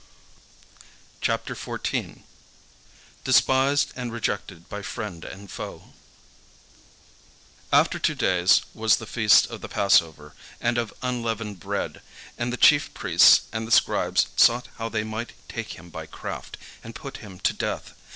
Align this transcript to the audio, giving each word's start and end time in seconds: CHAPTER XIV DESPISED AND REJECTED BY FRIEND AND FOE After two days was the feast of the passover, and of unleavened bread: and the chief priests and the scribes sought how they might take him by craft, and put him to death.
CHAPTER 1.21 1.53
XIV 1.53 2.21
DESPISED 3.23 3.93
AND 3.95 4.11
REJECTED 4.11 4.67
BY 4.67 4.81
FRIEND 4.81 5.23
AND 5.25 5.51
FOE 5.51 5.93
After 7.71 7.99
two 7.99 8.15
days 8.15 8.61
was 8.73 8.95
the 8.97 9.05
feast 9.05 9.45
of 9.51 9.61
the 9.61 9.69
passover, 9.69 10.33
and 10.59 10.79
of 10.79 10.91
unleavened 11.03 11.59
bread: 11.59 12.01
and 12.35 12.51
the 12.51 12.57
chief 12.57 12.91
priests 12.95 13.41
and 13.53 13.67
the 13.67 13.71
scribes 13.71 14.25
sought 14.35 14.69
how 14.79 14.89
they 14.89 15.03
might 15.03 15.33
take 15.47 15.77
him 15.77 15.91
by 15.91 16.07
craft, 16.07 16.57
and 16.83 16.95
put 16.95 17.17
him 17.17 17.39
to 17.41 17.53
death. 17.53 17.93